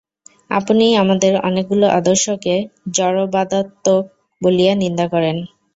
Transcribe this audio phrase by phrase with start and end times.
[0.49, 2.55] আপনিই আমাদের অনেকগুলি আদর্শকে
[2.95, 4.03] জড়বাদাত্মক
[4.41, 5.37] বলিয়া নিন্দা করেন।